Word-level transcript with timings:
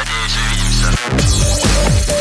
Надеюсь, 0.00 0.34
увидимся. 0.46 2.19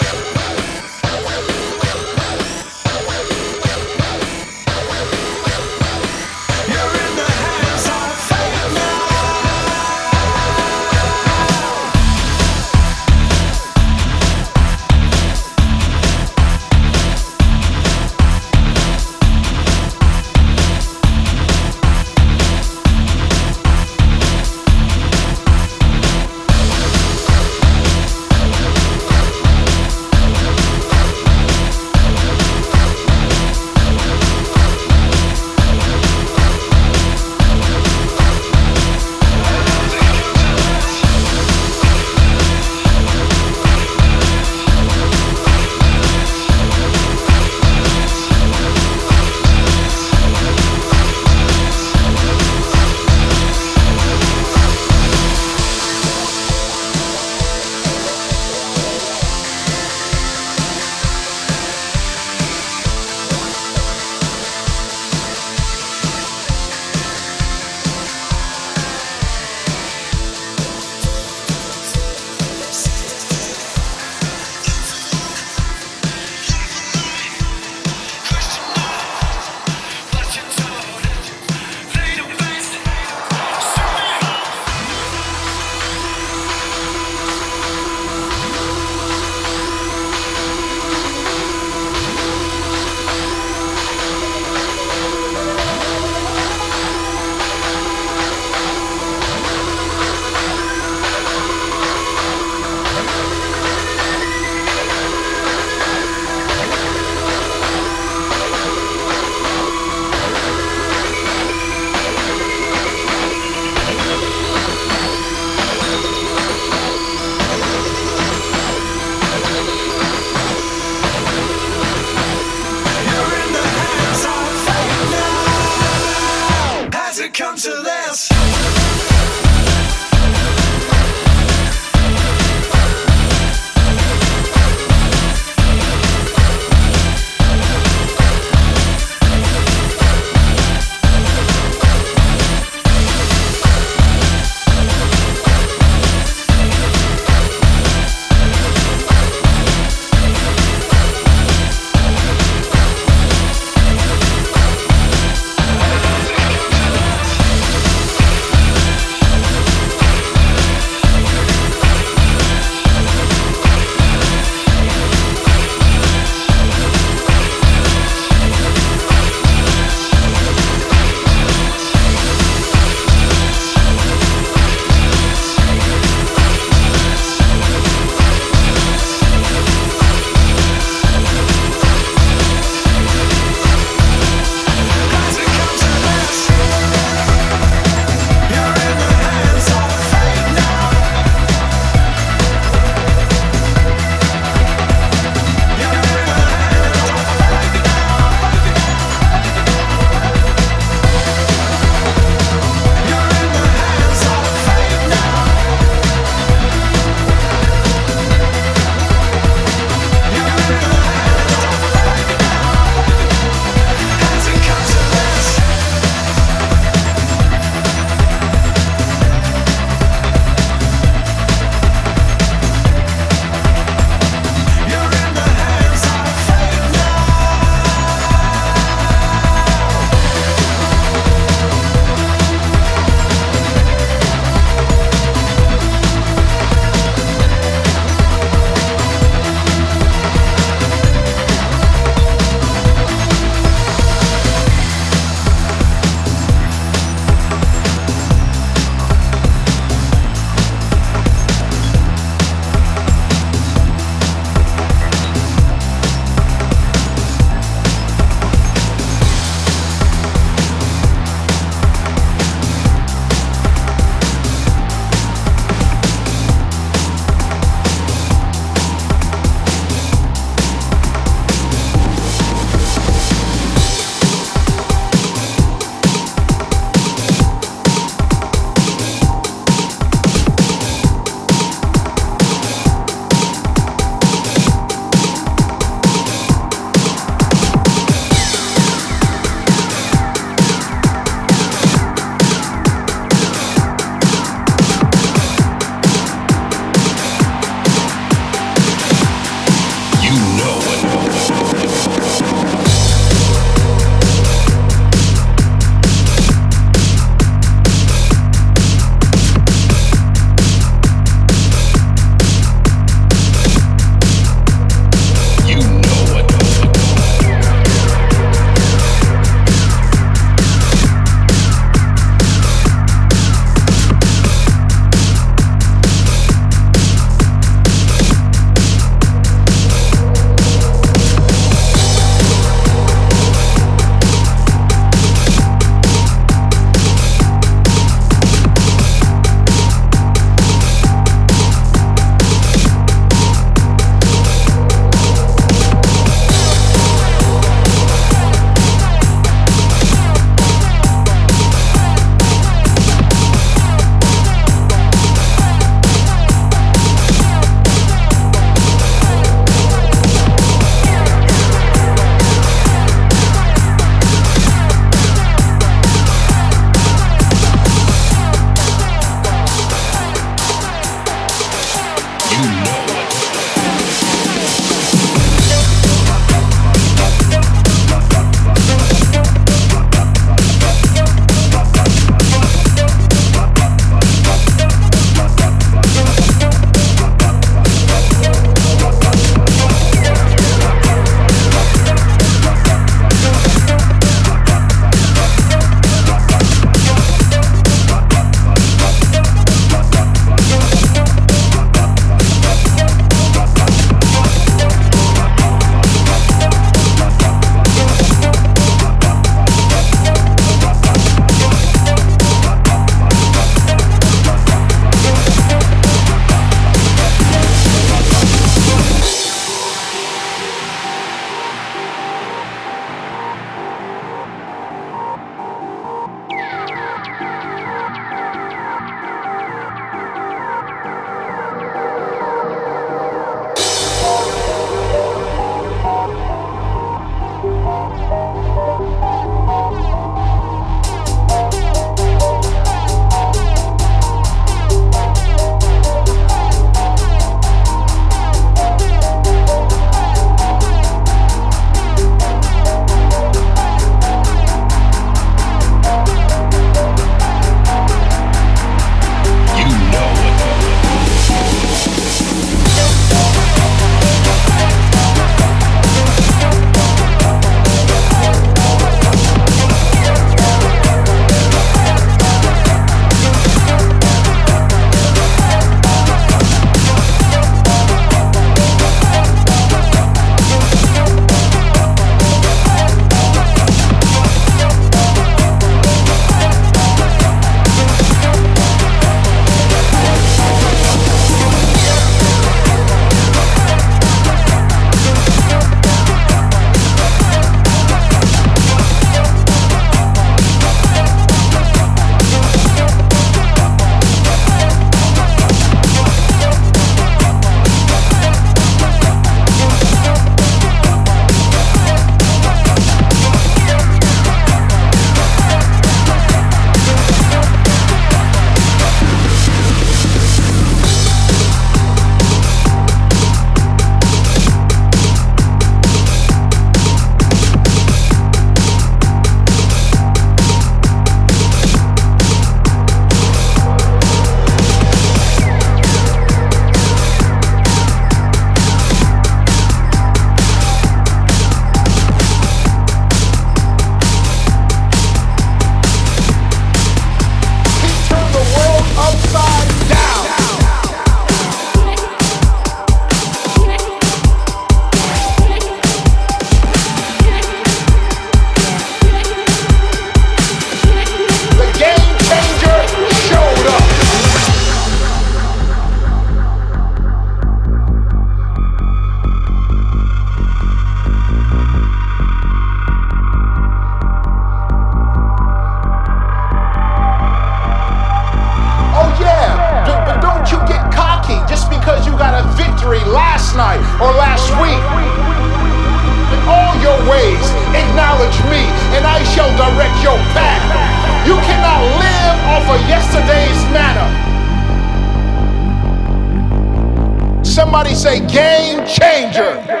Somebody 597.91 598.15
say 598.15 598.39
game 598.47 599.05
changer. 599.05 600.00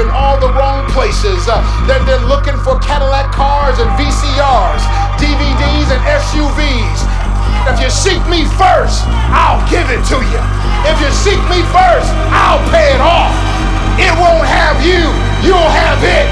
in 0.00 0.10
all 0.10 0.38
the 0.40 0.50
wrong 0.54 0.86
places. 0.90 1.46
Uh, 1.46 1.62
they're, 1.86 2.02
they're 2.04 2.26
looking 2.26 2.56
for 2.66 2.78
Cadillac 2.80 3.30
cars 3.30 3.78
and 3.78 3.90
VCRs, 3.94 4.82
DVDs 5.20 5.88
and 5.92 6.02
SUVs. 6.02 7.00
If 7.70 7.80
you 7.80 7.90
seek 7.90 8.20
me 8.26 8.44
first, 8.58 9.06
I'll 9.32 9.62
give 9.70 9.86
it 9.88 10.02
to 10.12 10.18
you. 10.20 10.42
If 10.84 10.96
you 11.00 11.10
seek 11.14 11.40
me 11.48 11.62
first, 11.72 12.10
I'll 12.34 12.62
pay 12.70 12.92
it 12.92 13.00
off. 13.00 13.32
It 13.96 14.12
won't 14.18 14.46
have 14.46 14.82
you, 14.82 15.00
you'll 15.46 15.72
have 15.72 16.02
it. 16.02 16.26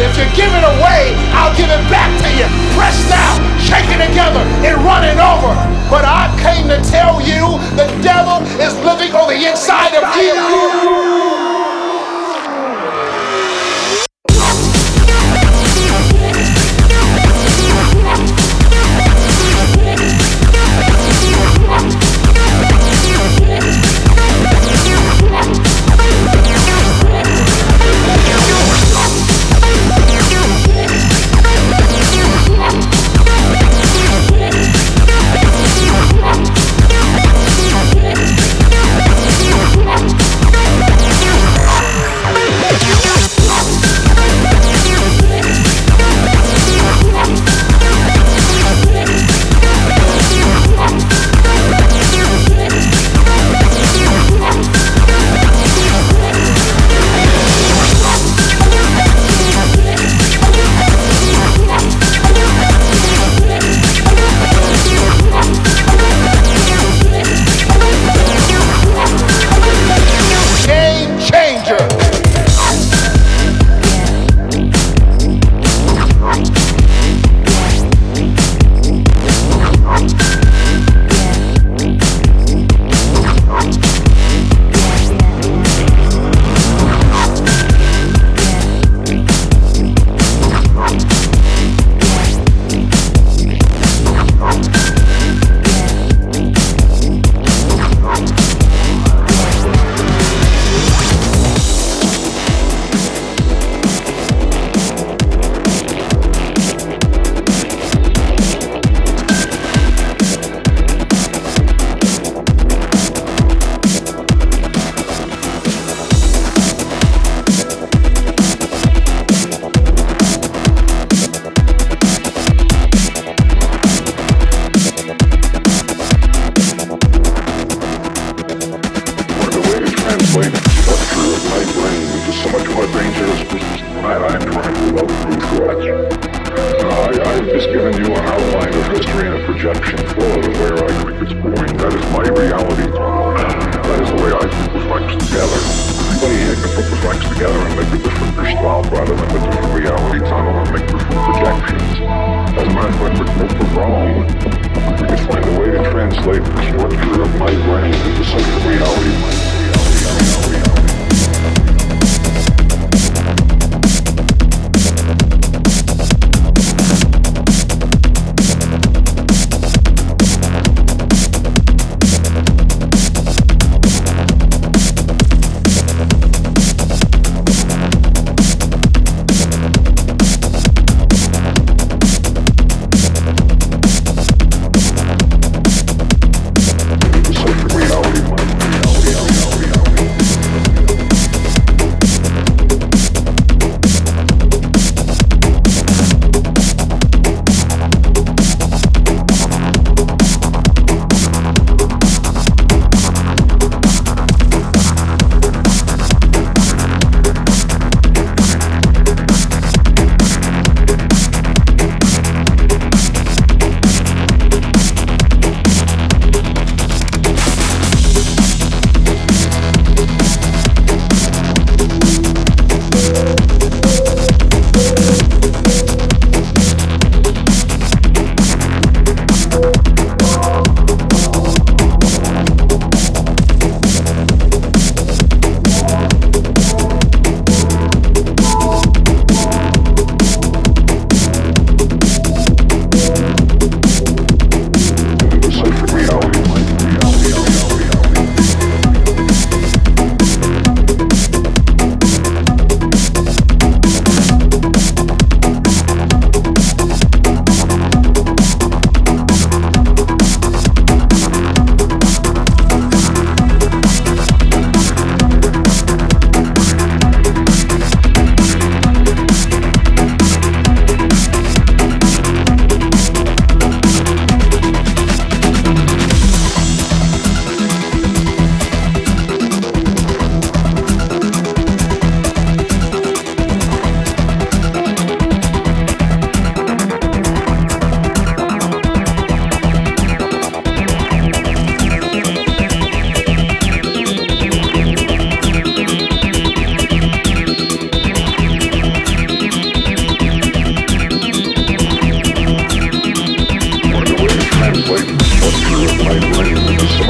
If 0.00 0.16
you 0.16 0.24
give 0.32 0.50
it 0.50 0.64
away, 0.64 1.12
I'll 1.36 1.54
give 1.56 1.68
it 1.68 1.84
back 1.92 2.10
to 2.24 2.28
you. 2.34 2.48
Pressed 2.74 3.12
out, 3.12 3.38
shaking 3.60 4.00
together, 4.00 4.40
and 4.64 4.80
running 4.82 5.20
over. 5.20 5.52
But 5.88 6.04
I 6.04 6.32
came 6.40 6.68
to 6.68 6.80
tell 6.90 7.20
you 7.20 7.60
the 7.76 7.86
devil 8.02 8.42
is 8.58 8.74
living 8.84 9.14
on 9.14 9.28
the 9.28 9.48
inside 9.48 9.94
of 9.94 10.04
you. 10.16 11.29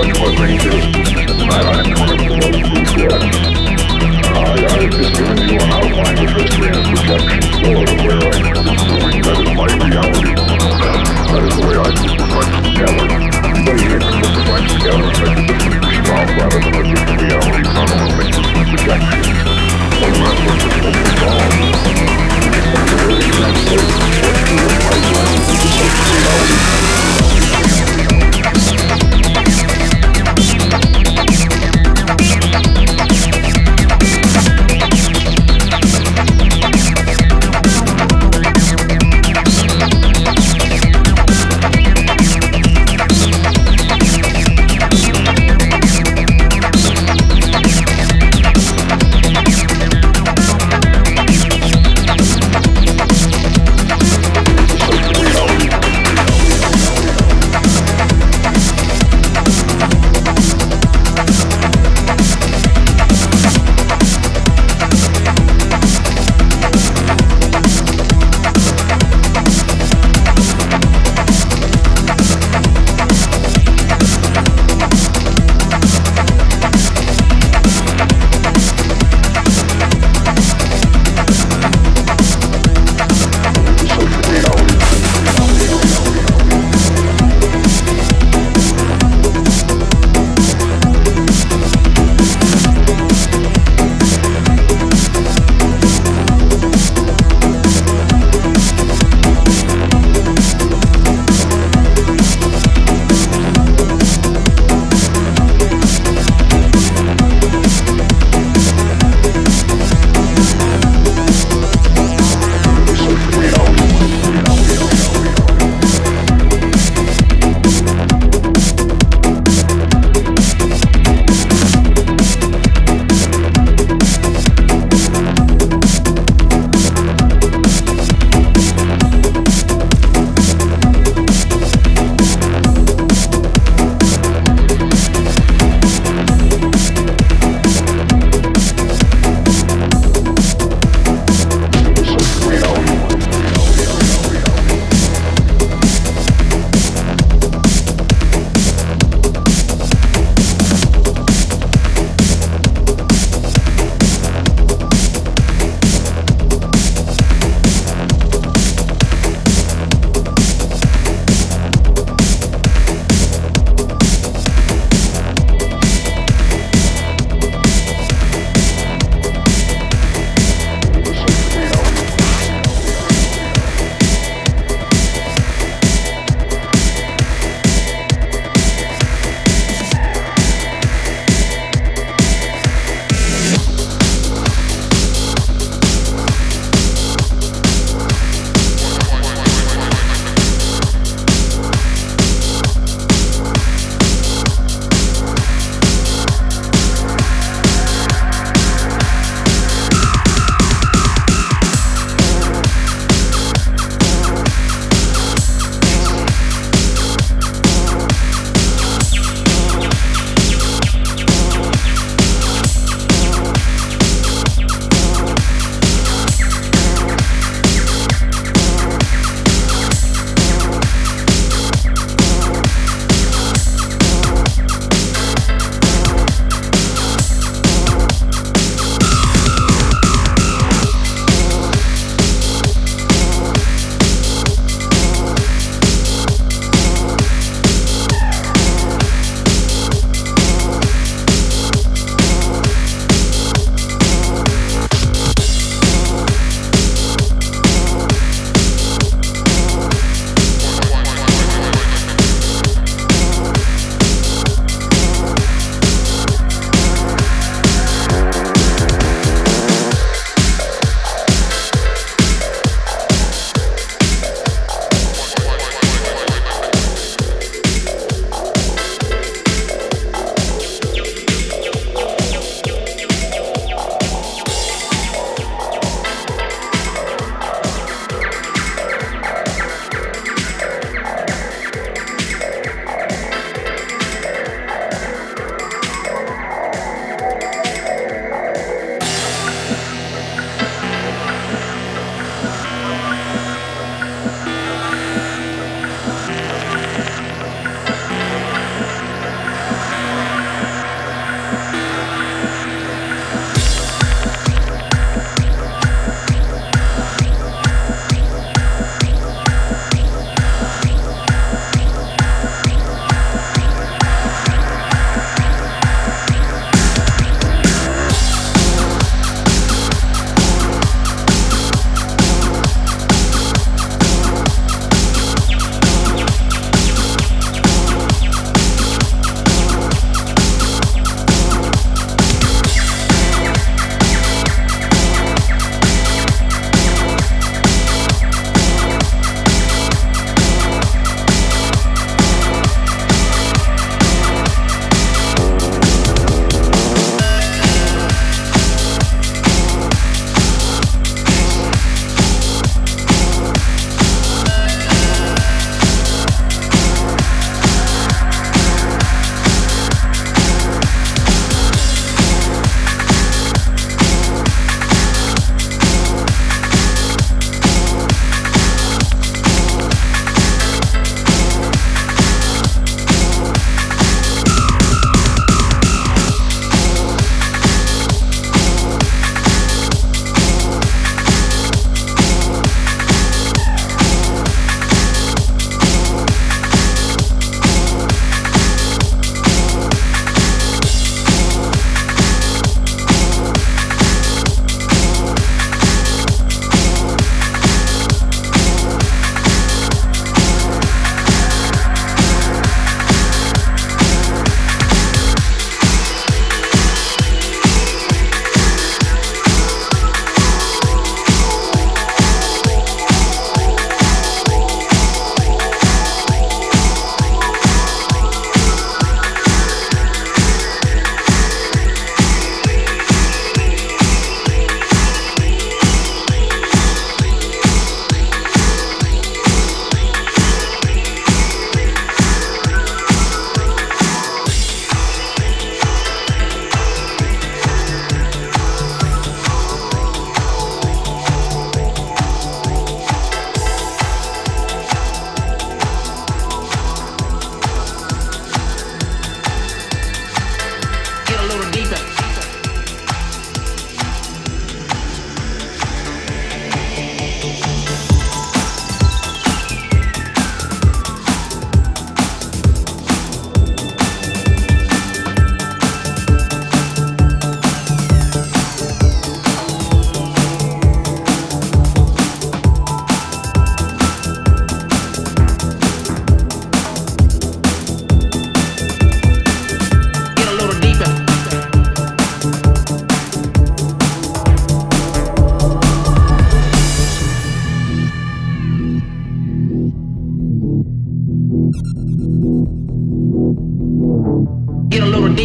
much 0.01 0.17
more 0.19 0.33
dangerous 0.33 0.87
I 0.97 1.85
am 1.85 1.93
going 1.93 2.17
to 2.17 2.29
go 2.33 2.81
through 2.89 3.21
I, 4.33 4.57
I've 4.65 4.89
just 4.97 5.13
given 5.13 5.37
you 5.45 5.61
an 5.61 5.71
outline 5.77 6.17
of 6.25 6.31
history 6.41 6.73
and 6.73 6.81
projections 6.89 7.53
full 7.61 7.85
of 7.85 7.93
where 8.01 8.17
I 8.17 8.41
am 8.41 8.57
reality. 9.85 10.33
That 11.29 11.43
is 11.45 11.53
the 11.53 11.65
way 11.69 11.77
I 11.77 11.93
put 12.01 12.17
reflects 12.17 12.57
together. 12.65 13.13
Everybody 13.45 13.83
here 13.85 14.01
can 14.01 14.17
put 14.17 14.33
reflects 14.41 14.73
together 14.73 15.05
and 15.05 15.37
make 15.37 15.61
a 15.61 15.69
different 15.69 17.21
reality. 17.21 17.61
That's 17.69 18.01
what 18.01 18.17
this 18.17 18.41
book 18.41 18.57
is 18.57 18.81
reality. 18.81 19.21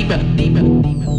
deeper, 0.07 0.21
deeper, 0.35 0.61
deeper. 0.83 1.15